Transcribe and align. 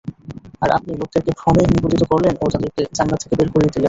আর 0.61 0.69
আপনি 0.77 0.91
লোকদেরকে 0.93 1.31
ভ্রমে 1.39 1.63
নিপতিত 1.71 2.01
করলেন 2.11 2.33
ও 2.37 2.53
তাদেরকে 2.53 2.81
জান্নাত 2.97 3.19
থেকে 3.21 3.35
বের 3.39 3.49
করিয়ে 3.51 3.65
দিলেন। 3.65 3.79